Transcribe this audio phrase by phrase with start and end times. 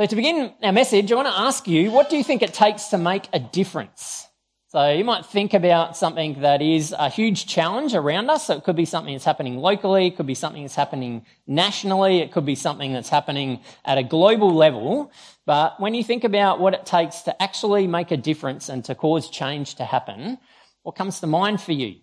[0.00, 2.54] So, to begin our message, I want to ask you what do you think it
[2.54, 4.26] takes to make a difference?
[4.68, 8.46] So, you might think about something that is a huge challenge around us.
[8.46, 12.20] So, it could be something that's happening locally, it could be something that's happening nationally,
[12.20, 15.12] it could be something that's happening at a global level.
[15.44, 18.94] But when you think about what it takes to actually make a difference and to
[18.94, 20.38] cause change to happen,
[20.82, 21.96] what comes to mind for you?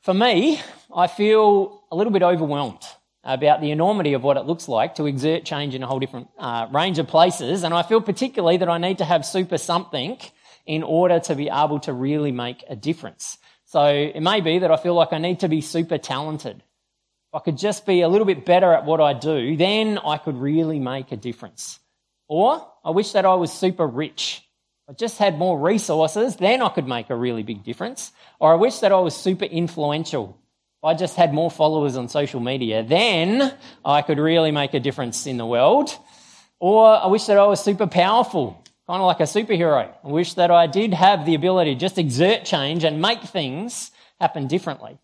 [0.00, 0.62] For me,
[0.96, 2.86] I feel a little bit overwhelmed
[3.24, 6.28] about the enormity of what it looks like to exert change in a whole different
[6.38, 7.62] uh, range of places.
[7.62, 10.18] And I feel particularly that I need to have super something
[10.66, 13.38] in order to be able to really make a difference.
[13.64, 16.56] So it may be that I feel like I need to be super talented.
[16.56, 20.18] If I could just be a little bit better at what I do, then I
[20.18, 21.80] could really make a difference.
[22.28, 24.42] Or I wish that I was super rich.
[24.88, 28.12] I just had more resources, then I could make a really big difference.
[28.38, 30.38] Or I wish that I was super influential.
[30.84, 35.26] I just had more followers on social media, then I could really make a difference
[35.26, 35.96] in the world.
[36.60, 39.92] Or I wish that I was super powerful, kind of like a superhero.
[40.04, 43.90] I wish that I did have the ability to just exert change and make things
[44.20, 44.98] happen differently.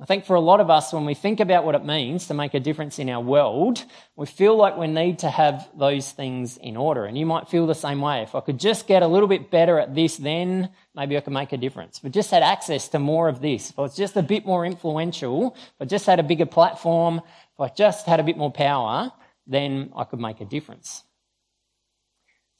[0.00, 2.34] I think for a lot of us, when we think about what it means to
[2.34, 6.56] make a difference in our world, we feel like we need to have those things
[6.56, 7.04] in order.
[7.04, 8.22] And you might feel the same way.
[8.22, 11.32] If I could just get a little bit better at this, then maybe I could
[11.32, 11.98] make a difference.
[11.98, 14.46] If I just had access to more of this, if I was just a bit
[14.46, 17.20] more influential, if I just had a bigger platform,
[17.54, 19.12] if I just had a bit more power,
[19.48, 21.02] then I could make a difference.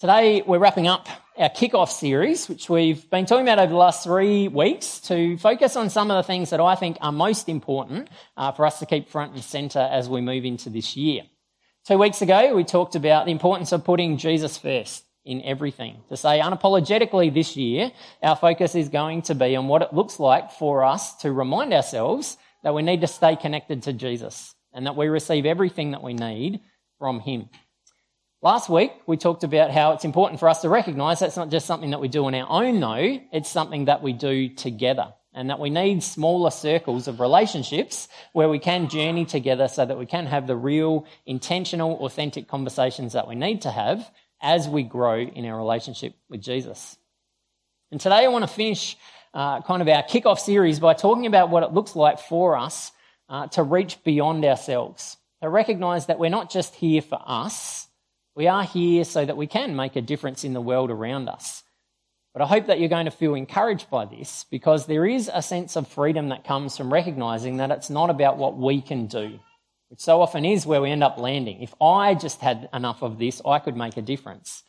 [0.00, 4.04] Today, we're wrapping up our kickoff series, which we've been talking about over the last
[4.04, 8.08] three weeks, to focus on some of the things that I think are most important
[8.36, 11.22] uh, for us to keep front and centre as we move into this year.
[11.84, 15.96] Two weeks ago, we talked about the importance of putting Jesus first in everything.
[16.10, 17.90] To say unapologetically this year,
[18.22, 21.74] our focus is going to be on what it looks like for us to remind
[21.74, 26.04] ourselves that we need to stay connected to Jesus and that we receive everything that
[26.04, 26.60] we need
[27.00, 27.48] from Him.
[28.40, 31.66] Last week, we talked about how it's important for us to recognize that's not just
[31.66, 35.12] something that we do on our own, though, it's something that we do together.
[35.34, 39.98] And that we need smaller circles of relationships where we can journey together so that
[39.98, 44.08] we can have the real, intentional, authentic conversations that we need to have
[44.40, 46.96] as we grow in our relationship with Jesus.
[47.90, 48.96] And today I want to finish
[49.34, 52.92] uh, kind of our kickoff series by talking about what it looks like for us
[53.28, 57.87] uh, to reach beyond ourselves, to recognize that we're not just here for us
[58.38, 61.64] we are here so that we can make a difference in the world around us.
[62.32, 65.42] But I hope that you're going to feel encouraged by this because there is a
[65.42, 69.40] sense of freedom that comes from recognizing that it's not about what we can do,
[69.88, 71.62] which so often is where we end up landing.
[71.62, 74.62] If I just had enough of this, I could make a difference.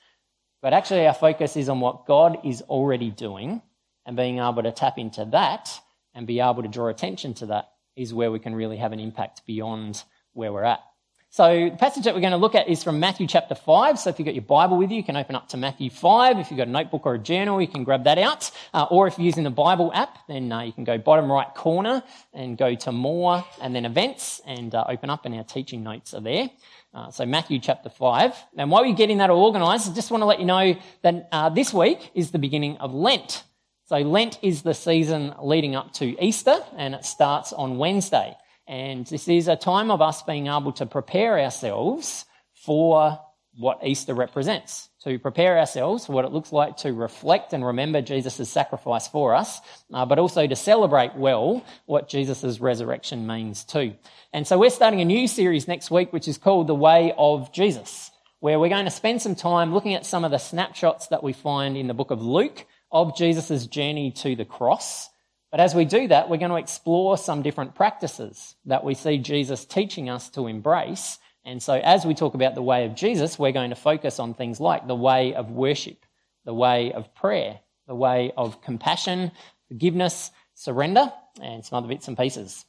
[0.64, 3.62] But actually, our focus is on what God is already doing
[4.04, 5.70] and being able to tap into that
[6.16, 9.00] and be able to draw attention to that is where we can really have an
[9.00, 10.02] impact beyond
[10.34, 10.89] where we're at.
[11.32, 14.00] So the passage that we're going to look at is from Matthew chapter 5.
[14.00, 16.40] So if you've got your Bible with you, you can open up to Matthew 5.
[16.40, 18.50] If you've got a notebook or a journal, you can grab that out.
[18.74, 21.54] Uh, or if you're using the Bible app, then uh, you can go bottom right
[21.54, 22.02] corner
[22.34, 26.16] and go to more and then events and uh, open up and our teaching notes
[26.16, 26.50] are there.
[26.96, 28.34] Uh, so Matthew chapter 5.
[28.58, 31.30] And while you're getting that all organised, I just want to let you know that
[31.32, 33.44] uh, this week is the beginning of Lent.
[33.86, 38.36] So Lent is the season leading up to Easter and it starts on Wednesday.
[38.70, 43.20] And this is a time of us being able to prepare ourselves for
[43.58, 48.00] what Easter represents, to prepare ourselves for what it looks like to reflect and remember
[48.00, 49.60] Jesus' sacrifice for us,
[49.92, 53.96] uh, but also to celebrate well what Jesus' resurrection means too.
[54.34, 57.52] And so we're starting a new series next week, which is called The Way of
[57.52, 61.24] Jesus, where we're going to spend some time looking at some of the snapshots that
[61.24, 65.10] we find in the book of Luke of Jesus' journey to the cross
[65.52, 69.18] but as we do that, we're going to explore some different practices that we see
[69.18, 71.18] Jesus teaching us to embrace.
[71.44, 74.34] And so, as we talk about the way of Jesus, we're going to focus on
[74.34, 76.06] things like the way of worship,
[76.46, 79.32] the way of prayer, the way of compassion,
[79.68, 81.12] forgiveness, surrender,
[81.42, 82.66] and some other bits and pieces.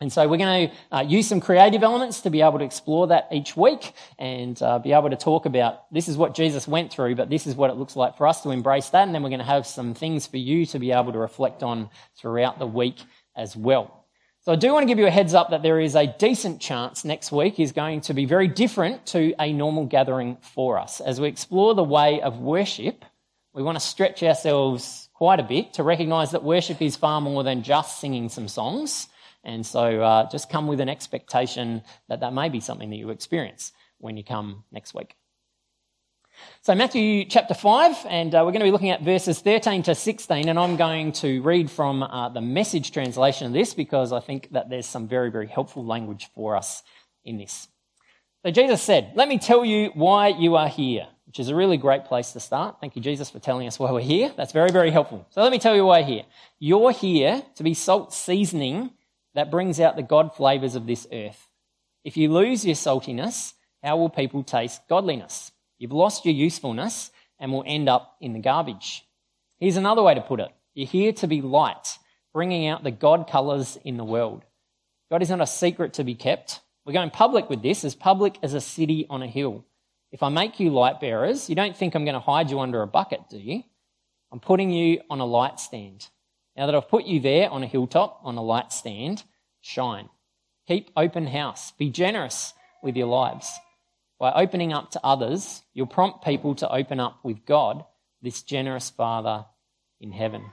[0.00, 3.08] And so we're going to uh, use some creative elements to be able to explore
[3.08, 6.92] that each week and uh, be able to talk about this is what Jesus went
[6.92, 9.02] through, but this is what it looks like for us to embrace that.
[9.02, 11.64] And then we're going to have some things for you to be able to reflect
[11.64, 12.96] on throughout the week
[13.34, 14.04] as well.
[14.42, 16.60] So I do want to give you a heads up that there is a decent
[16.60, 21.00] chance next week is going to be very different to a normal gathering for us.
[21.00, 23.04] As we explore the way of worship,
[23.52, 27.42] we want to stretch ourselves quite a bit to recognize that worship is far more
[27.42, 29.08] than just singing some songs.
[29.48, 31.80] And so uh, just come with an expectation
[32.10, 35.16] that that may be something that you experience when you come next week.
[36.60, 39.94] So, Matthew chapter 5, and uh, we're going to be looking at verses 13 to
[39.94, 44.20] 16, and I'm going to read from uh, the message translation of this because I
[44.20, 46.82] think that there's some very, very helpful language for us
[47.24, 47.68] in this.
[48.44, 51.78] So Jesus said, Let me tell you why you are here, which is a really
[51.78, 52.76] great place to start.
[52.82, 54.30] Thank you, Jesus, for telling us why we're here.
[54.36, 55.26] That's very, very helpful.
[55.30, 56.24] So let me tell you why you're here.
[56.58, 58.90] You're here to be salt seasoning
[59.34, 61.48] that brings out the God flavors of this earth.
[62.04, 65.52] If you lose your saltiness, how will people taste godliness?
[65.78, 69.04] You've lost your usefulness and will end up in the garbage.
[69.58, 70.50] Here's another way to put it.
[70.74, 71.98] You're here to be light,
[72.32, 74.44] bringing out the God colours in the world.
[75.10, 76.60] God is not a secret to be kept.
[76.84, 79.64] We're going public with this, as public as a city on a hill.
[80.10, 82.82] If I make you light bearers, you don't think I'm going to hide you under
[82.82, 83.62] a bucket, do you?
[84.32, 86.08] I'm putting you on a light stand.
[86.58, 89.22] Now that I've put you there on a hilltop, on a light stand,
[89.60, 90.08] shine.
[90.66, 91.70] Keep open house.
[91.78, 92.52] Be generous
[92.82, 93.48] with your lives.
[94.18, 97.84] By opening up to others, you'll prompt people to open up with God,
[98.22, 99.46] this generous Father
[100.00, 100.46] in heaven.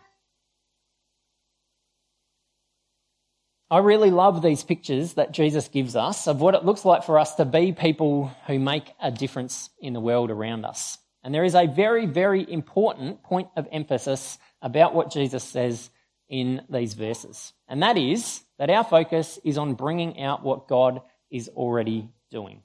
[3.72, 7.18] I really love these pictures that Jesus gives us of what it looks like for
[7.18, 11.00] us to be people who make a difference in the world around us.
[11.24, 15.90] And there is a very, very important point of emphasis about what Jesus says
[16.30, 17.54] in these verses.
[17.68, 22.62] And that is that our focus is on bringing out what God is already doing.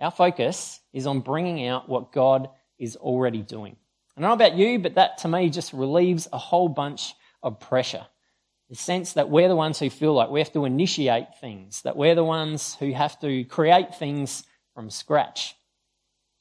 [0.00, 3.76] Our focus is on bringing out what God is already doing.
[4.16, 7.60] I don't know about you, but that to me just relieves a whole bunch of
[7.60, 8.06] pressure.
[8.70, 11.96] The sense that we're the ones who feel like we have to initiate things, that
[11.96, 14.44] we're the ones who have to create things
[14.74, 15.54] from scratch.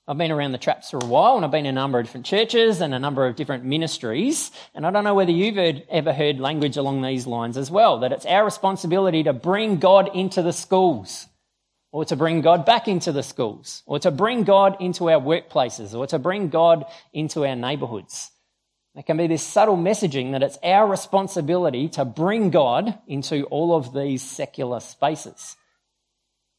[0.05, 2.05] I've been around the traps for a while and I've been in a number of
[2.05, 4.51] different churches and a number of different ministries.
[4.75, 7.99] And I don't know whether you've heard, ever heard language along these lines as well,
[7.99, 11.27] that it's our responsibility to bring God into the schools
[11.93, 15.97] or to bring God back into the schools or to bring God into our workplaces
[15.97, 16.83] or to bring God
[17.13, 18.29] into our neighborhoods.
[18.95, 23.73] There can be this subtle messaging that it's our responsibility to bring God into all
[23.73, 25.55] of these secular spaces.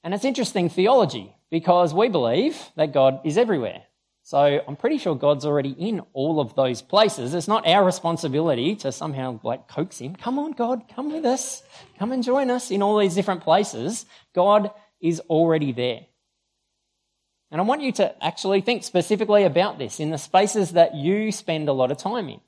[0.03, 3.85] And it's interesting theology because we believe that God is everywhere.
[4.25, 7.33] So I'm pretty sure God's already in all of those places.
[7.33, 10.17] It's not our responsibility to somehow like coax him.
[10.17, 11.63] Come on, God, come with us.
[11.97, 14.05] Come and join us in all these different places.
[14.35, 16.01] God is already there.
[17.53, 21.31] And I want you to actually think specifically about this in the spaces that you
[21.31, 22.41] spend a lot of time in.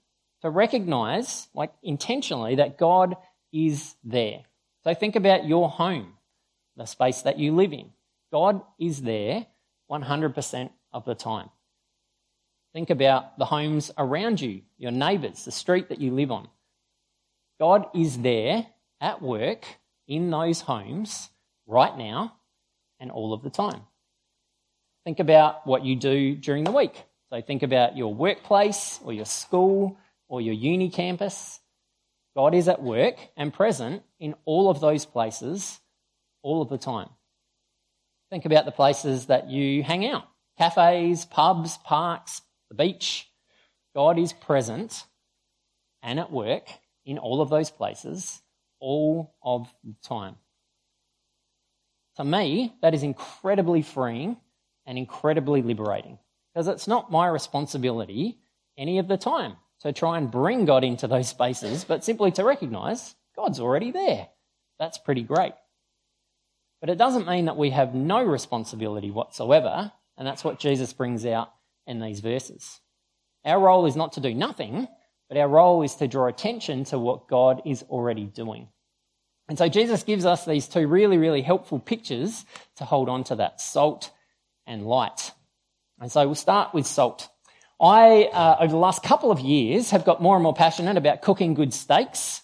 [0.43, 3.14] To recognize, like intentionally, that God
[3.53, 4.41] is there.
[4.82, 6.14] So think about your home,
[6.76, 7.93] the space that you live in.
[8.32, 9.46] God is there
[9.90, 11.50] 100% of the time.
[12.73, 16.49] Think about the homes around you, your neighbours, the street that you live on.
[17.58, 18.67] God is there
[19.00, 19.64] at work
[20.06, 21.31] in those homes
[21.67, 22.37] right now
[23.00, 23.82] and all of the time.
[25.05, 27.05] Think about what you do during the week.
[27.31, 29.99] So think about your workplace or your school
[30.29, 31.61] or your uni campus.
[32.37, 35.81] God is at work and present in all of those places
[36.43, 37.08] all of the time.
[38.36, 40.24] Think about the places that you hang out
[40.58, 43.30] cafes, pubs, parks, the beach.
[43.94, 45.06] God is present
[46.02, 46.68] and at work
[47.06, 48.42] in all of those places
[48.78, 50.36] all of the time.
[52.16, 54.36] To me, that is incredibly freeing
[54.84, 56.18] and incredibly liberating
[56.52, 58.36] because it's not my responsibility
[58.76, 62.44] any of the time to try and bring God into those spaces, but simply to
[62.44, 64.28] recognize God's already there.
[64.78, 65.54] That's pretty great.
[66.81, 71.25] But it doesn't mean that we have no responsibility whatsoever, and that's what Jesus brings
[71.25, 71.53] out
[71.86, 72.81] in these verses.
[73.44, 74.89] Our role is not to do nothing,
[75.29, 78.69] but our role is to draw attention to what God is already doing.
[79.48, 82.44] And so Jesus gives us these two really, really helpful pictures
[82.77, 84.10] to hold on to that salt
[84.67, 85.31] and light.
[86.00, 87.29] And so we'll start with salt.
[87.81, 91.22] I, uh, over the last couple of years, have got more and more passionate about
[91.22, 92.43] cooking good steaks.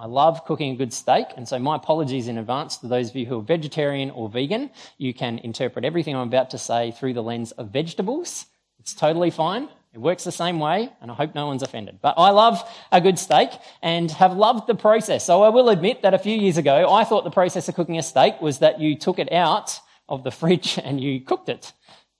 [0.00, 3.16] I love cooking a good steak, and so my apologies in advance to those of
[3.16, 4.70] you who are vegetarian or vegan.
[4.96, 8.46] You can interpret everything I'm about to say through the lens of vegetables.
[8.78, 9.68] It's totally fine.
[9.92, 11.98] It works the same way, and I hope no one's offended.
[12.00, 12.62] But I love
[12.92, 13.50] a good steak
[13.82, 15.26] and have loved the process.
[15.26, 17.98] So I will admit that a few years ago, I thought the process of cooking
[17.98, 21.72] a steak was that you took it out of the fridge and you cooked it.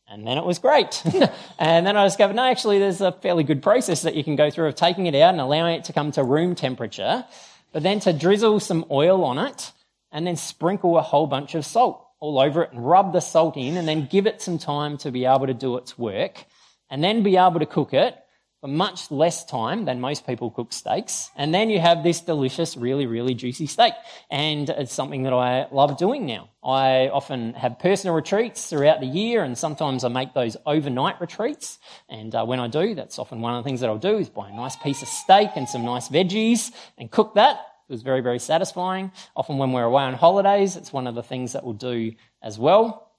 [0.09, 1.01] And then it was great.
[1.61, 4.51] and then I discovered, no, actually, there's a fairly good process that you can go
[4.51, 7.25] through of taking it out and allowing it to come to room temperature
[7.73, 9.73] but then to drizzle some oil on it
[10.13, 13.57] and then sprinkle a whole bunch of salt all over it and rub the salt
[13.57, 16.45] in and then give it some time to be able to do its work
[16.91, 18.17] and then be able to cook it
[18.61, 21.31] for much less time than most people cook steaks.
[21.37, 23.93] And then you have this delicious, really, really juicy steak.
[24.31, 26.51] And it's something that I love doing now.
[26.63, 31.79] I often have personal retreats throughout the year, and sometimes I make those overnight retreats.
[32.09, 34.29] And uh, when I do, that's often one of the things that I'll do is
[34.29, 37.61] buy a nice piece of steak and some nice veggies and cook that.
[37.89, 39.13] It was very, very satisfying.
[39.37, 42.13] Often when we're away on holidays, it's one of the things that we'll do
[42.43, 43.13] as well.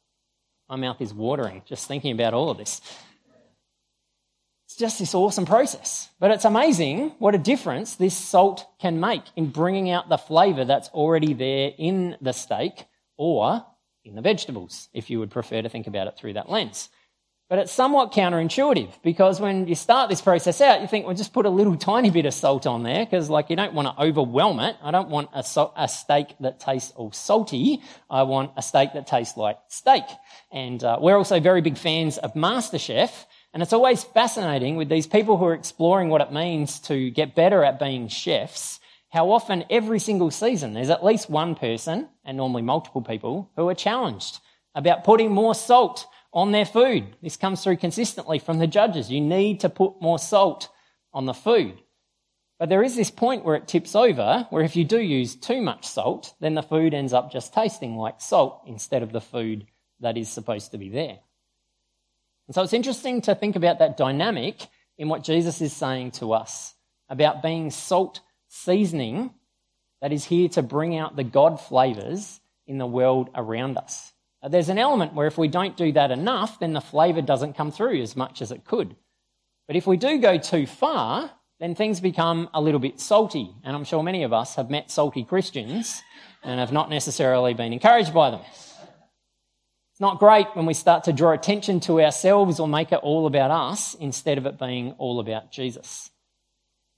[0.68, 2.82] My mouth is watering just thinking about all of this.
[4.80, 6.10] Just this awesome process.
[6.22, 10.64] But it's amazing what a difference this salt can make in bringing out the flavour
[10.64, 12.86] that's already there in the steak
[13.18, 13.66] or
[14.06, 16.88] in the vegetables, if you would prefer to think about it through that lens.
[17.50, 21.34] But it's somewhat counterintuitive because when you start this process out, you think, well, just
[21.34, 24.02] put a little tiny bit of salt on there because, like, you don't want to
[24.02, 24.78] overwhelm it.
[24.82, 27.82] I don't want a, so- a steak that tastes all salty.
[28.10, 30.06] I want a steak that tastes like steak.
[30.54, 33.26] And uh, we're also very big fans of MasterChef.
[33.54, 37.36] And it's always fascinating with these people who are exploring what it means to get
[37.36, 38.80] better at being chefs,
[39.10, 43.68] how often every single season there's at least one person, and normally multiple people, who
[43.68, 44.40] are challenged
[44.76, 47.16] about putting more salt on their food.
[47.24, 49.10] This comes through consistently from the judges.
[49.10, 50.70] You need to put more salt
[51.12, 51.82] on the food.
[52.60, 55.62] But there is this point where it tips over, where if you do use too
[55.62, 59.66] much salt, then the food ends up just tasting like salt instead of the food
[60.02, 61.20] that is supposed to be there.
[62.50, 64.66] And so it's interesting to think about that dynamic
[64.98, 66.74] in what Jesus is saying to us
[67.08, 69.30] about being salt seasoning
[70.02, 74.14] that is here to bring out the God flavours in the world around us.
[74.42, 77.72] There's an element where if we don't do that enough, then the flavour doesn't come
[77.72, 78.96] through as much as it could.
[79.68, 81.30] But if we do go too far,
[81.60, 83.54] then things become a little bit salty.
[83.64, 86.02] And I'm sure many of us have met salty Christians
[86.42, 88.42] and have not necessarily been encouraged by them.
[90.00, 93.28] It's not great when we start to draw attention to ourselves or make it all
[93.28, 96.10] about us instead of it being all about Jesus.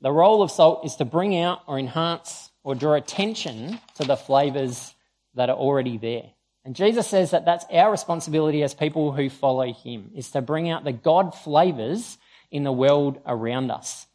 [0.02, 4.16] The role of salt is to bring out or enhance or draw attention to the
[4.16, 4.94] flavours
[5.34, 6.30] that are already there.
[6.64, 10.70] And Jesus says that that's our responsibility as people who follow him, is to bring
[10.70, 12.20] out the God flavours
[12.52, 14.06] in the world around us.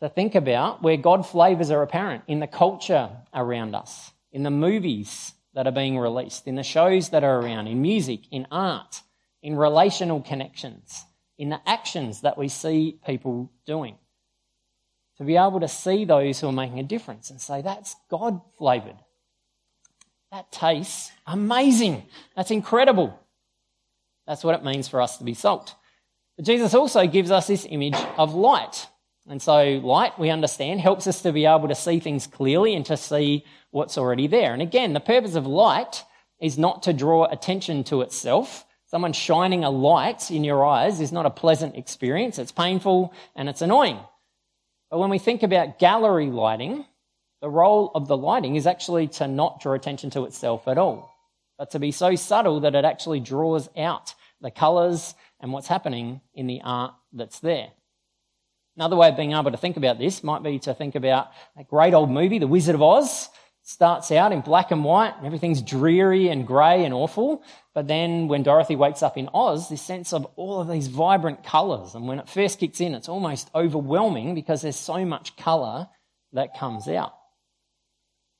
[0.00, 4.50] To think about where God flavours are apparent in the culture around us, in the
[4.50, 9.02] movies that are being released, in the shows that are around, in music, in art,
[9.42, 11.04] in relational connections,
[11.38, 13.96] in the actions that we see people doing.
[15.18, 18.40] To be able to see those who are making a difference and say, that's God
[18.56, 18.96] flavoured.
[20.30, 22.04] That tastes amazing.
[22.36, 23.18] That's incredible.
[24.26, 25.74] That's what it means for us to be salt.
[26.36, 28.86] But Jesus also gives us this image of light.
[29.30, 32.84] And so, light, we understand, helps us to be able to see things clearly and
[32.86, 34.52] to see what's already there.
[34.52, 36.02] And again, the purpose of light
[36.40, 38.66] is not to draw attention to itself.
[38.86, 42.40] Someone shining a light in your eyes is not a pleasant experience.
[42.40, 44.00] It's painful and it's annoying.
[44.90, 46.84] But when we think about gallery lighting,
[47.40, 51.14] the role of the lighting is actually to not draw attention to itself at all,
[51.56, 56.20] but to be so subtle that it actually draws out the colours and what's happening
[56.34, 57.68] in the art that's there.
[58.76, 61.64] Another way of being able to think about this might be to think about a
[61.64, 63.28] great old movie, The Wizard of Oz.
[63.62, 67.42] Starts out in black and white, and everything's dreary and grey and awful.
[67.74, 71.44] But then when Dorothy wakes up in Oz, this sense of all of these vibrant
[71.44, 71.94] colours.
[71.94, 75.88] And when it first kicks in, it's almost overwhelming because there's so much colour
[76.32, 77.12] that comes out.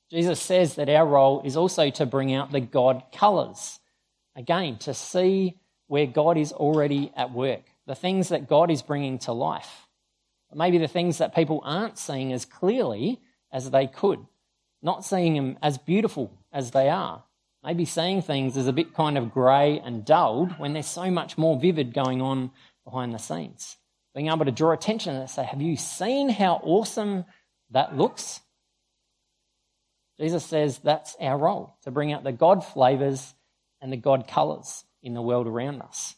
[0.09, 3.79] Jesus says that our role is also to bring out the God colours.
[4.35, 9.19] Again, to see where God is already at work, the things that God is bringing
[9.19, 9.87] to life
[10.53, 14.19] maybe the things that people aren't seeing as clearly as they could,
[14.81, 17.23] not seeing them as beautiful as they are.
[17.63, 21.37] Maybe seeing things as a bit kind of grey and dulled when there's so much
[21.37, 22.51] more vivid going on
[22.83, 23.77] behind the scenes.
[24.15, 27.25] Being able to draw attention and say, Have you seen how awesome
[27.69, 28.41] that looks?
[30.19, 33.33] Jesus says that's our role to bring out the God flavours
[33.79, 36.15] and the God colours in the world around us.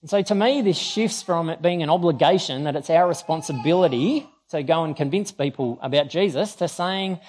[0.00, 4.28] And so to me, this shifts from it being an obligation that it's our responsibility
[4.50, 7.20] to go and convince people about Jesus to saying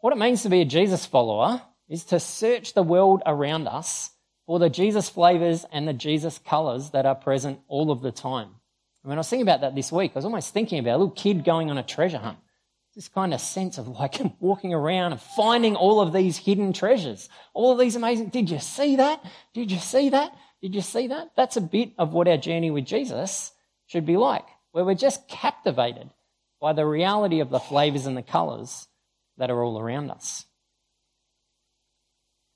[0.00, 4.10] what it means to be a Jesus follower is to search the world around us
[4.46, 8.48] for the Jesus flavors and the Jesus colors that are present all of the time.
[9.02, 10.98] And when I was thinking about that this week, I was almost thinking about a
[10.98, 12.38] little kid going on a treasure hunt.
[12.94, 17.28] This kind of sense of like walking around and finding all of these hidden treasures,
[17.54, 18.30] all of these amazing.
[18.30, 19.24] Did you see that?
[19.54, 20.32] Did you see that?
[20.60, 21.30] Did you see that?
[21.36, 23.52] That's a bit of what our journey with Jesus
[23.86, 26.10] should be like, where we're just captivated
[26.60, 28.88] by the reality of the flavors and the colors
[29.36, 30.44] that are all around us.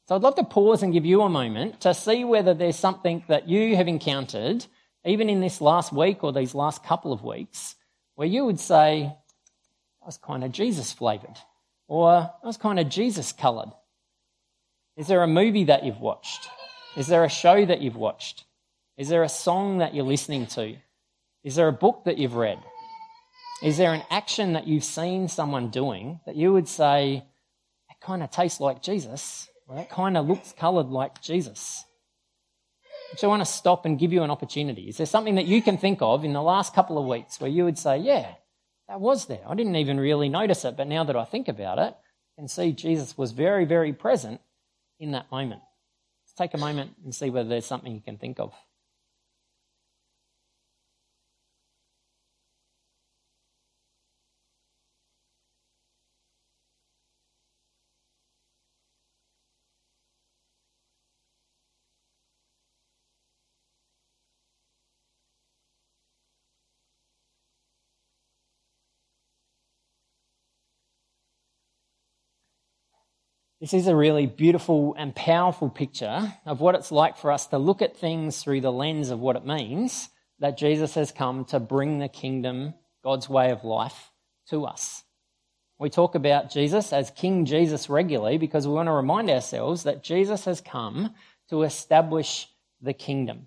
[0.09, 3.23] So I'd love to pause and give you a moment to see whether there's something
[3.29, 4.67] that you have encountered,
[5.05, 7.77] even in this last week or these last couple of weeks,
[8.17, 9.05] where you would say,
[10.03, 11.39] I was kind of Jesus flavored,
[11.87, 13.71] or I was kind of Jesus colored.
[14.97, 16.49] Is there a movie that you've watched?
[16.97, 18.45] Is there a show that you've watched?
[18.99, 20.77] Is there a song that you're listening to?
[21.43, 22.59] Is there a book that you've read?
[23.63, 27.25] Is there an action that you've seen someone doing that you would say,
[27.91, 31.85] it kind of tastes like Jesus, or that kind of looks coloured like Jesus?
[33.17, 34.89] So I want to stop and give you an opportunity.
[34.89, 37.51] Is there something that you can think of in the last couple of weeks where
[37.51, 38.35] you would say, yeah,
[38.89, 39.41] that was there.
[39.49, 42.49] I didn't even really notice it, but now that I think about it, I can
[42.49, 44.41] see Jesus was very, very present
[44.99, 45.63] in that moment.
[46.37, 48.53] Take a moment and see whether there's something you can think of.
[73.63, 77.59] This is a really beautiful and powerful picture of what it's like for us to
[77.59, 80.09] look at things through the lens of what it means
[80.41, 84.11] that Jesus has come to bring the kingdom, God's way of life,
[84.49, 85.05] to us.
[85.79, 90.03] We talk about Jesus as King Jesus regularly because we want to remind ourselves that
[90.03, 91.15] Jesus has come
[91.49, 92.49] to establish
[92.81, 93.47] the kingdom,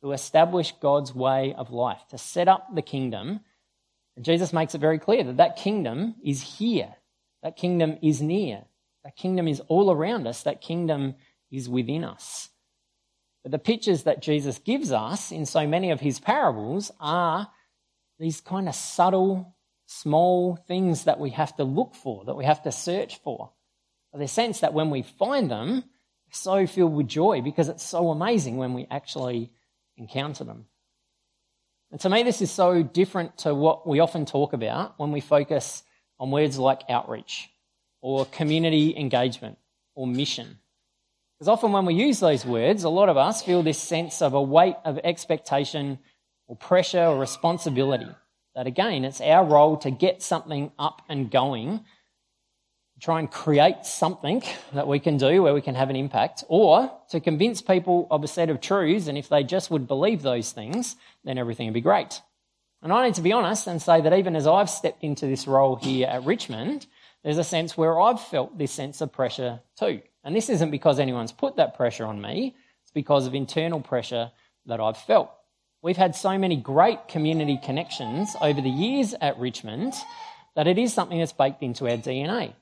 [0.00, 3.40] to establish God's way of life, to set up the kingdom.
[4.14, 6.94] And Jesus makes it very clear that that kingdom is here,
[7.42, 8.62] that kingdom is near.
[9.06, 11.14] That kingdom is all around us, that kingdom
[11.52, 12.48] is within us.
[13.44, 17.48] But the pictures that Jesus gives us in so many of his parables are
[18.18, 19.54] these kind of subtle,
[19.86, 23.52] small things that we have to look for, that we have to search for.
[24.12, 28.10] The sense that when we find them, we're so filled with joy because it's so
[28.10, 29.52] amazing when we actually
[29.96, 30.66] encounter them.
[31.92, 35.20] And to me, this is so different to what we often talk about when we
[35.20, 35.84] focus
[36.18, 37.50] on words like outreach
[38.00, 39.58] or community engagement
[39.94, 40.58] or mission.
[41.38, 44.32] Because often when we use those words, a lot of us feel this sense of
[44.34, 45.98] a weight of expectation
[46.46, 48.08] or pressure or responsibility.
[48.54, 51.84] That again, it's our role to get something up and going,
[53.02, 56.90] try and create something that we can do where we can have an impact, or
[57.10, 60.52] to convince people of a set of truths, and if they just would believe those
[60.52, 62.22] things, then everything would be great.
[62.80, 65.46] And I need to be honest and say that even as I've stepped into this
[65.46, 66.86] role here at Richmond,
[67.26, 70.00] there's a sense where I've felt this sense of pressure too.
[70.22, 74.30] And this isn't because anyone's put that pressure on me, it's because of internal pressure
[74.66, 75.32] that I've felt.
[75.82, 79.94] We've had so many great community connections over the years at Richmond
[80.54, 82.54] that it is something that's baked into our DNA.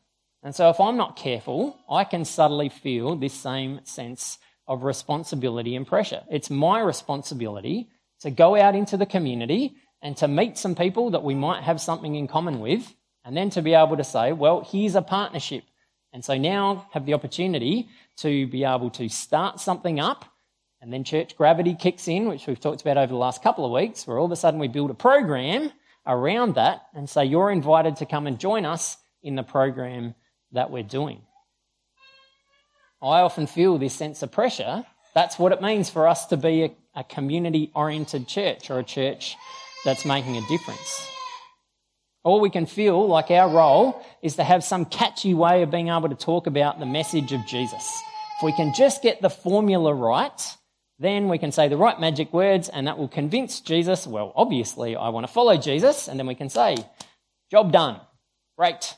[0.42, 5.77] And so if I'm not careful, I can subtly feel this same sense of responsibility
[5.77, 6.22] and pressure.
[6.31, 11.22] It's my responsibility to go out into the community and to meet some people that
[11.22, 14.66] we might have something in common with and then to be able to say, well,
[14.70, 15.64] here's a partnership.
[16.12, 20.24] And so now have the opportunity to be able to start something up.
[20.80, 23.72] And then church gravity kicks in, which we've talked about over the last couple of
[23.72, 25.72] weeks, where all of a sudden we build a program
[26.06, 30.14] around that and say, you're invited to come and join us in the program
[30.52, 31.22] that we're doing.
[33.02, 34.84] I often feel this sense of pressure.
[35.14, 38.84] That's what it means for us to be a, a community oriented church or a
[38.84, 39.37] church
[39.84, 41.13] that's making a difference.
[42.24, 45.88] All we can feel like our role is to have some catchy way of being
[45.88, 48.02] able to talk about the message of Jesus.
[48.38, 50.56] If we can just get the formula right,
[50.98, 54.96] then we can say the right magic words and that will convince Jesus, well, obviously
[54.96, 56.08] I want to follow Jesus.
[56.08, 56.76] And then we can say,
[57.50, 58.00] job done.
[58.56, 58.96] Great.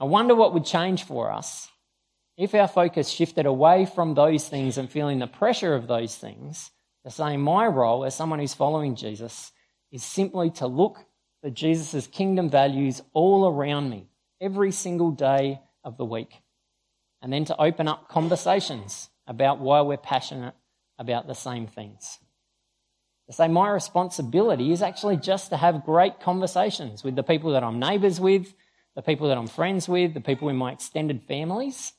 [0.00, 1.68] I wonder what would change for us
[2.36, 6.72] if our focus shifted away from those things and feeling the pressure of those things
[7.04, 9.52] to say my role as someone who's following Jesus
[9.92, 10.98] is simply to look
[11.42, 14.08] for Jesus' kingdom values all around me
[14.40, 16.42] every single day of the week.
[17.22, 20.54] And then to open up conversations about why we're passionate
[20.98, 22.18] about the same things.
[23.26, 27.64] To say my responsibility is actually just to have great conversations with the people that
[27.64, 28.54] I'm neighbours with,
[28.94, 31.92] the people that I'm friends with, the people in my extended families,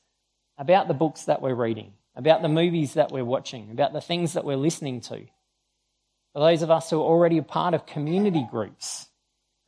[0.56, 4.32] about the books that we're reading, about the movies that we're watching, about the things
[4.32, 5.26] that we're listening to.
[6.32, 9.06] For those of us who are already a part of community groups,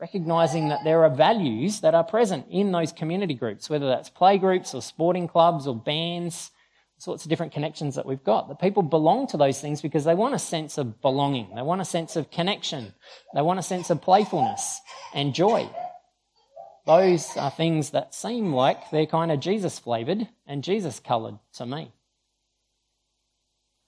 [0.01, 4.39] recognizing that there are values that are present in those community groups, whether that's play
[4.39, 6.51] groups or sporting clubs or bands,
[6.97, 8.49] sorts of different connections that we've got.
[8.49, 11.83] That people belong to those things because they want a sense of belonging, they want
[11.83, 12.95] a sense of connection,
[13.35, 14.81] they want a sense of playfulness
[15.15, 15.69] and joy.
[16.87, 21.67] Those are things that seem like they're kind of Jesus flavored and Jesus colored to
[21.67, 21.93] me.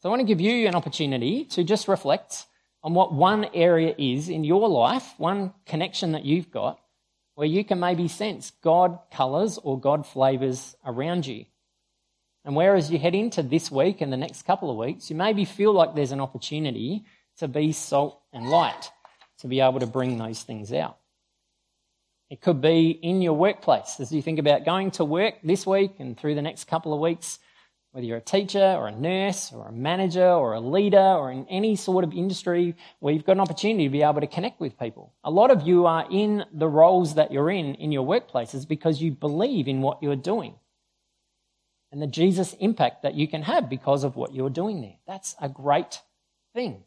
[0.01, 2.45] So I want to give you an opportunity to just reflect
[2.83, 6.81] on what one area is in your life, one connection that you've got,
[7.35, 11.47] where you can maybe sense God colours or God flavours around you.
[12.45, 15.45] And whereas you head into this week and the next couple of weeks, you maybe
[15.45, 17.05] feel like there's an opportunity
[17.39, 18.91] to be salt and light,
[19.39, 20.99] to be able to bring those things out.
[22.31, 25.93] It could be in your workplace as you think about going to work this week
[25.99, 27.39] and through the next couple of weeks.
[27.93, 31.47] Whether you're a teacher or a nurse or a manager or a leader or in
[31.49, 34.79] any sort of industry where you've got an opportunity to be able to connect with
[34.79, 35.13] people.
[35.25, 39.01] A lot of you are in the roles that you're in in your workplaces because
[39.01, 40.55] you believe in what you're doing
[41.93, 44.97] and the Jesus impact that you can have because of what you're doing there.
[45.07, 46.01] That's a great
[46.55, 46.85] thing.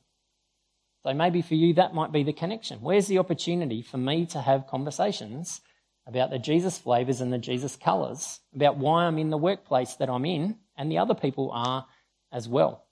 [1.03, 2.79] So maybe for you, that might be the connection.
[2.81, 5.61] Where's the opportunity for me to have conversations
[6.07, 10.09] about the Jesus flavors and the Jesus colors, about why I'm in the workplace that
[10.09, 11.85] I'm in, and the other people are
[12.31, 12.85] as well?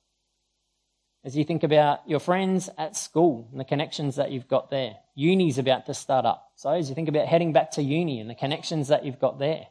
[1.25, 4.95] As you think about your friends at school and the connections that you've got there,
[5.15, 6.51] uni's about to start up.
[6.55, 9.39] So as you think about heading back to uni and the connections that you've got
[9.39, 9.67] there,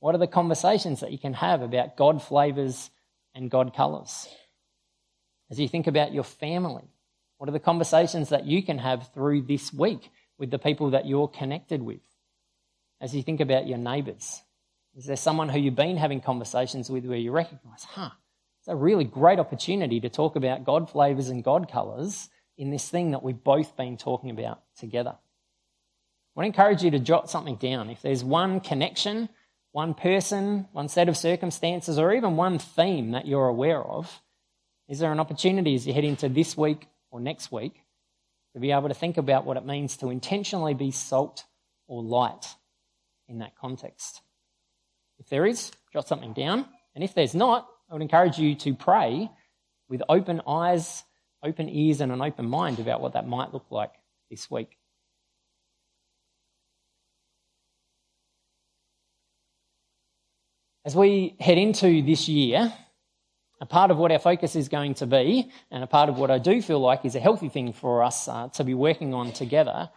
[0.00, 2.90] what are the conversations that you can have about God flavors
[3.34, 4.28] and God colors?
[5.50, 6.84] As you think about your family,
[7.38, 11.06] what are the conversations that you can have through this week with the people that
[11.06, 12.02] you're connected with?
[13.00, 14.42] As you think about your neighbours,
[14.96, 18.10] is there someone who you've been having conversations with where you recognise, huh,
[18.60, 22.88] it's a really great opportunity to talk about God flavours and God colours in this
[22.88, 25.10] thing that we've both been talking about together?
[25.16, 27.90] I want to encourage you to jot something down.
[27.90, 29.28] If there's one connection,
[29.72, 34.22] one person, one set of circumstances, or even one theme that you're aware of,
[34.88, 37.82] is there an opportunity as you head into this week or next week
[38.54, 41.44] to be able to think about what it means to intentionally be salt
[41.86, 42.54] or light
[43.28, 44.20] in that context.
[45.18, 46.66] If there is, jot something down.
[46.94, 49.30] And if there's not, I would encourage you to pray
[49.88, 51.04] with open eyes,
[51.42, 53.92] open ears, and an open mind about what that might look like
[54.30, 54.76] this week.
[60.84, 62.72] As we head into this year,
[63.60, 66.30] a part of what our focus is going to be, and a part of what
[66.30, 69.32] I do feel like is a healthy thing for us uh, to be working on
[69.32, 69.88] together,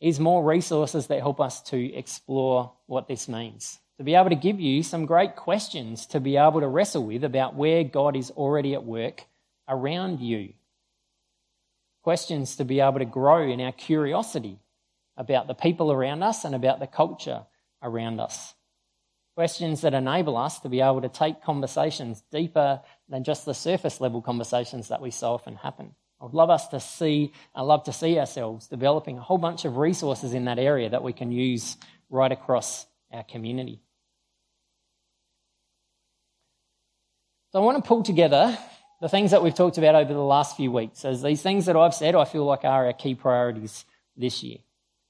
[0.00, 3.80] is more resources that help us to explore what this means.
[3.98, 7.24] To be able to give you some great questions to be able to wrestle with
[7.24, 9.24] about where God is already at work
[9.68, 10.52] around you.
[12.04, 14.60] Questions to be able to grow in our curiosity
[15.16, 17.44] about the people around us and about the culture
[17.82, 18.54] around us.
[19.34, 24.00] Questions that enable us to be able to take conversations deeper than just the surface
[24.00, 25.94] level conversations that we so often happen.
[26.20, 29.76] I'd love us to see, I love to see ourselves developing a whole bunch of
[29.76, 31.76] resources in that area that we can use
[32.10, 33.80] right across our community.
[37.50, 38.58] So I want to pull together
[39.00, 41.76] the things that we've talked about over the last few weeks as these things that
[41.76, 43.86] I've said I feel like are our key priorities
[44.18, 44.58] this year.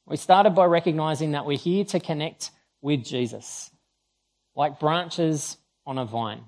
[0.07, 3.72] We started by recognizing that we're here to connect with Jesus
[4.55, 6.44] like branches on a vine.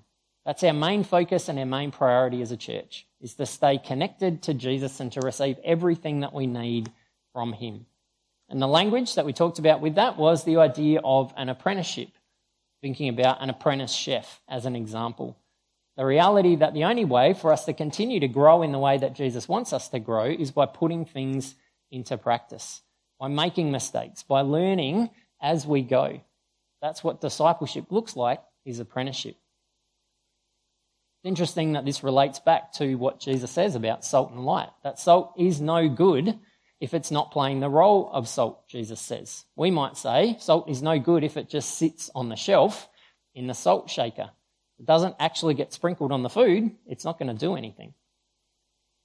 [0.47, 4.43] That's our main focus and our main priority as a church is to stay connected
[4.43, 6.91] to Jesus and to receive everything that we need
[7.33, 7.87] from him.
[8.49, 12.11] And the language that we talked about with that was the idea of an apprenticeship,
[12.81, 15.37] thinking about an apprentice chef as an example.
[15.97, 18.99] The reality that the only way for us to continue to grow in the way
[18.99, 21.55] that Jesus wants us to grow is by putting things
[21.91, 22.83] into practice,
[23.19, 25.11] by making mistakes, by learning
[25.43, 26.21] as we go.
[26.81, 29.37] That's what discipleship looks like, is apprenticeship.
[31.19, 34.71] It's interesting that this relates back to what Jesus says about salt and light.
[34.83, 36.39] That salt is no good
[36.81, 39.45] if it's not playing the role of salt, Jesus says.
[39.55, 42.89] We might say salt is no good if it just sits on the shelf
[43.35, 44.31] in the salt shaker.
[44.81, 47.93] It doesn't actually get sprinkled on the food, it's not going to do anything.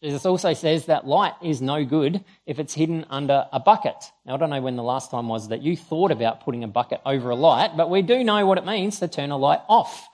[0.02, 3.96] Jesus also says that light is no good if it's hidden under a bucket.
[4.26, 6.68] Now, I don't know when the last time was that you thought about putting a
[6.68, 9.62] bucket over a light, but we do know what it means to turn a light
[9.68, 10.08] off.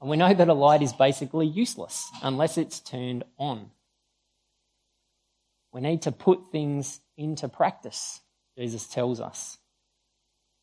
[0.00, 3.70] And we know that a light is basically useless unless it's turned on.
[5.72, 8.20] We need to put things into practice,
[8.56, 9.58] Jesus tells us.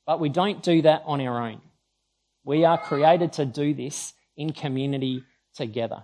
[0.07, 1.61] But we don't do that on our own.
[2.43, 5.23] We are created to do this in community
[5.55, 6.03] together,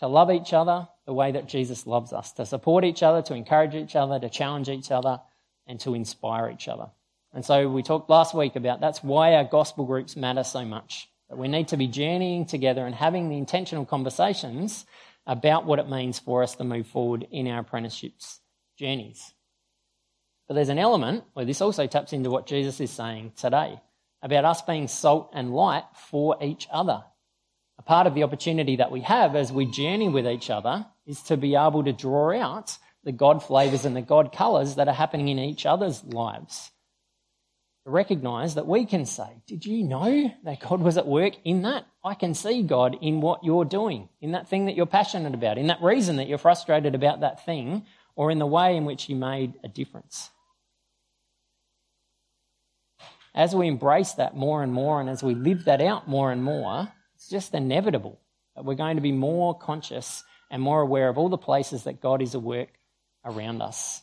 [0.00, 3.34] to love each other the way that Jesus loves us to support each other, to
[3.34, 5.20] encourage each other, to challenge each other,
[5.66, 6.90] and to inspire each other.
[7.32, 11.08] And so we talked last week about that's why our gospel groups matter so much.
[11.28, 14.86] That we need to be journeying together and having the intentional conversations
[15.26, 18.40] about what it means for us to move forward in our apprenticeships
[18.78, 19.32] journeys.
[20.46, 23.80] But there's an element where this also taps into what Jesus is saying today
[24.22, 27.02] about us being salt and light for each other
[27.78, 31.22] a part of the opportunity that we have as we journey with each other is
[31.24, 34.94] to be able to draw out the God flavors and the God colors that are
[34.94, 36.70] happening in each other's lives.
[37.84, 41.62] To recognize that we can say, Did you know that God was at work in
[41.62, 41.86] that?
[42.02, 45.56] I can see God in what you're doing, in that thing that you're passionate about,
[45.56, 47.86] in that reason that you're frustrated about that thing,
[48.16, 50.30] or in the way in which you made a difference.
[53.36, 56.42] As we embrace that more and more, and as we live that out more and
[56.42, 56.88] more,
[57.26, 58.20] it's just inevitable
[58.54, 62.00] that we're going to be more conscious and more aware of all the places that
[62.00, 62.68] God is at work
[63.24, 64.00] around us.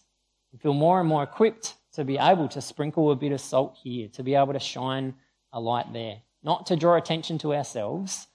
[0.51, 3.77] We feel more and more equipped to be able to sprinkle a bit of salt
[3.81, 5.13] here, to be able to shine
[5.53, 6.17] a light there.
[6.43, 8.27] Not to draw attention to ourselves,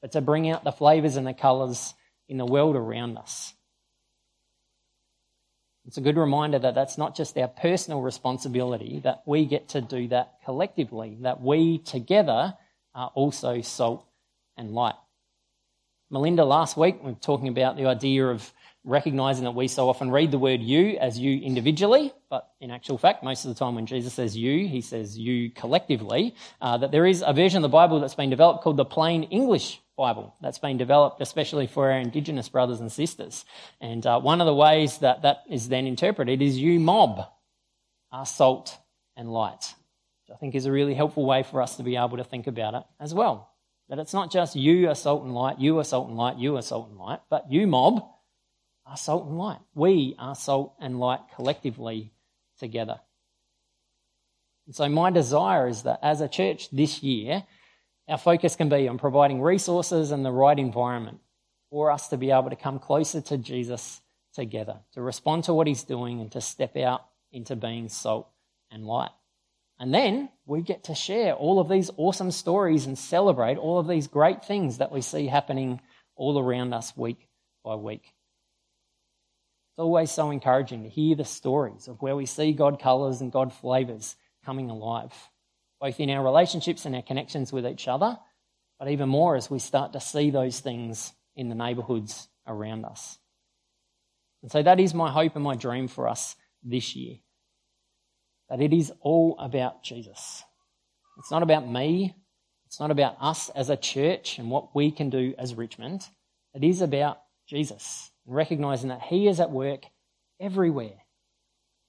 [0.00, 1.94] but to bring out the flavours and the colours
[2.28, 3.52] in the world around us.
[5.88, 9.80] It's a good reminder that that's not just our personal responsibility, that we get to
[9.80, 12.54] do that collectively, that we together
[12.94, 14.05] are also salt
[14.56, 14.94] and light.
[16.10, 18.52] Melinda, last week, we were talking about the idea of
[18.84, 22.96] recognizing that we so often read the word you as you individually, but in actual
[22.96, 26.36] fact, most of the time when Jesus says you, he says you collectively.
[26.60, 29.24] Uh, that there is a version of the Bible that's been developed called the Plain
[29.24, 33.44] English Bible that's been developed especially for our Indigenous brothers and sisters.
[33.80, 37.26] And uh, one of the ways that that is then interpreted is you mob
[38.12, 38.78] are salt
[39.16, 39.74] and light,
[40.22, 42.46] which I think is a really helpful way for us to be able to think
[42.46, 43.50] about it as well.
[43.88, 46.56] That it's not just you are salt and light, you are salt and light, you
[46.56, 48.04] are salt and light, but you mob
[48.84, 49.60] are salt and light.
[49.74, 52.12] We are salt and light collectively
[52.58, 53.00] together.
[54.66, 57.44] And so my desire is that as a church this year,
[58.08, 61.20] our focus can be on providing resources and the right environment
[61.70, 64.00] for us to be able to come closer to Jesus
[64.34, 68.28] together, to respond to what he's doing and to step out into being salt
[68.70, 69.10] and light.
[69.78, 73.88] And then we get to share all of these awesome stories and celebrate all of
[73.88, 75.80] these great things that we see happening
[76.14, 77.28] all around us week
[77.62, 78.04] by week.
[79.72, 83.30] It's always so encouraging to hear the stories of where we see God colours and
[83.30, 85.12] God flavours coming alive
[85.80, 88.18] both in our relationships and our connections with each other,
[88.78, 93.18] but even more as we start to see those things in the neighbourhoods around us.
[94.42, 97.16] And so that is my hope and my dream for us this year.
[98.48, 100.44] That it is all about Jesus.
[101.18, 102.14] It's not about me.
[102.66, 106.06] It's not about us as a church and what we can do as Richmond.
[106.54, 109.84] It is about Jesus and recognizing that He is at work
[110.40, 111.02] everywhere.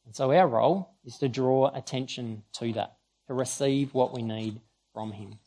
[0.06, 4.60] And so our role is to draw attention to that to receive what we need
[4.94, 5.40] from Him.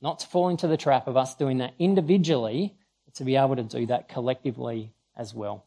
[0.00, 2.74] Not to fall into the trap of us doing that individually,
[3.06, 5.66] but to be able to do that collectively as well.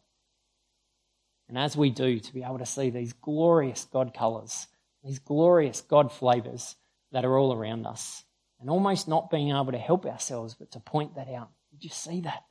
[1.48, 4.68] And as we do, to be able to see these glorious God colours,
[5.04, 6.76] these glorious God flavours
[7.12, 8.24] that are all around us,
[8.60, 11.50] and almost not being able to help ourselves, but to point that out.
[11.72, 12.44] Did you see that?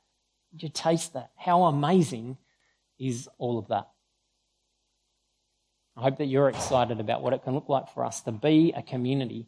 [0.51, 1.31] Did you taste that?
[1.35, 2.37] How amazing
[2.97, 3.89] is all of that?
[5.97, 8.73] I hope that you're excited about what it can look like for us to be
[8.75, 9.47] a community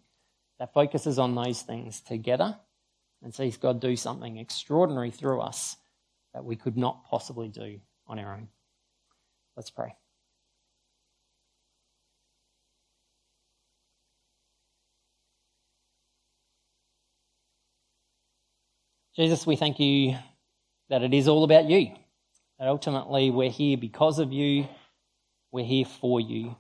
[0.60, 2.58] that focuses on those things together
[3.22, 5.78] and sees God do something extraordinary through us
[6.34, 8.48] that we could not possibly do on our own.
[9.58, 9.94] Let's pray.
[19.18, 20.16] Jesus, we thank you
[20.90, 21.92] that it is all about you.
[22.60, 24.68] That ultimately we're here because of you
[25.52, 26.56] we're here for you.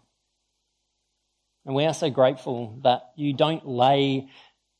[1.65, 4.29] And we are so grateful that you don't lay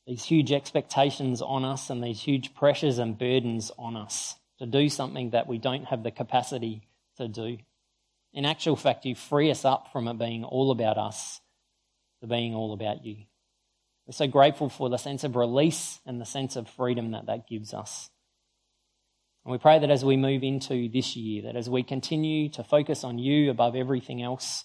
[0.06, 4.88] these huge expectations on us and these huge pressures and burdens on us to do
[4.88, 7.58] something that we don't have the capacity to do.
[8.32, 11.40] In actual fact, you free us up from it being all about us
[12.20, 13.24] to being all about you.
[14.06, 17.48] We're so grateful for the sense of release and the sense of freedom that that
[17.48, 18.10] gives us.
[19.44, 22.64] And we pray that as we move into this year, that as we continue to
[22.64, 24.64] focus on you above everything else,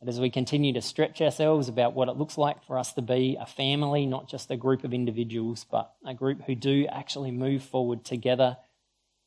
[0.00, 3.02] that as we continue to stretch ourselves about what it looks like for us to
[3.02, 7.30] be a family, not just a group of individuals, but a group who do actually
[7.30, 8.56] move forward together,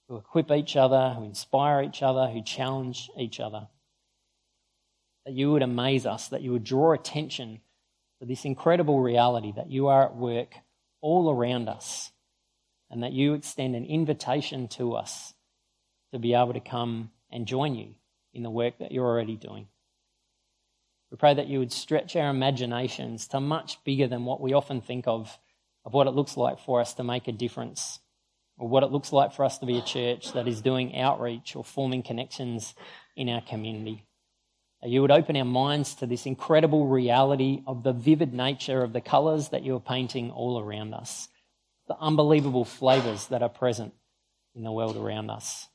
[0.07, 3.67] who equip each other, who inspire each other, who challenge each other.
[5.25, 7.61] That you would amaze us, that you would draw attention
[8.19, 10.53] to this incredible reality that you are at work
[11.01, 12.11] all around us
[12.89, 15.33] and that you extend an invitation to us
[16.13, 17.95] to be able to come and join you
[18.33, 19.67] in the work that you're already doing.
[21.11, 24.81] We pray that you would stretch our imaginations to much bigger than what we often
[24.81, 25.37] think of,
[25.85, 27.99] of what it looks like for us to make a difference,
[28.57, 31.55] or what it looks like for us to be a church that is doing outreach
[31.55, 32.73] or forming connections
[33.15, 34.05] in our community.
[34.83, 39.01] You would open our minds to this incredible reality of the vivid nature of the
[39.01, 41.27] colours that you are painting all around us
[41.87, 43.93] the unbelievable flavors that are present
[44.55, 45.67] in the world around us.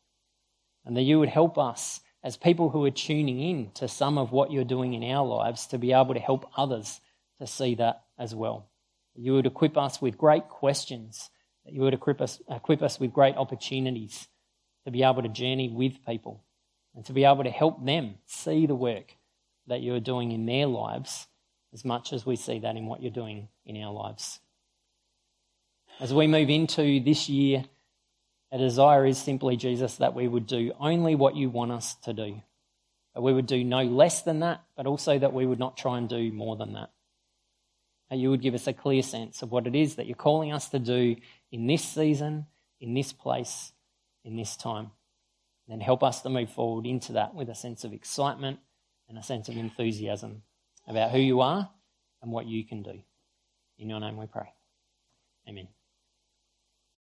[0.84, 4.32] And that you would help us as people who are tuning in to some of
[4.32, 7.00] what you're doing in our lives to be able to help others
[7.38, 8.68] to see that as well.
[9.14, 11.30] You would equip us with great questions,
[11.64, 14.28] that you would equip us, equip us with great opportunities
[14.84, 16.42] to be able to journey with people
[16.94, 19.14] and to be able to help them see the work
[19.66, 21.28] that you're doing in their lives
[21.72, 24.40] as much as we see that in what you're doing in our lives.
[26.00, 27.64] As we move into this year
[28.52, 32.12] Our desire is simply, Jesus, that we would do only what you want us to
[32.12, 32.42] do.
[33.14, 35.98] That we would do no less than that, but also that we would not try
[35.98, 36.90] and do more than that.
[38.12, 40.68] You would give us a clear sense of what it is that you're calling us
[40.70, 41.16] to do
[41.52, 42.46] in this season,
[42.80, 43.72] in this place,
[44.24, 44.90] in this time.
[45.68, 48.58] And help us to move forward into that with a sense of excitement
[49.08, 50.42] and a sense of enthusiasm
[50.88, 51.70] about who you are
[52.20, 53.00] and what you can do.
[53.78, 54.52] In your name we pray.
[55.48, 55.68] Amen.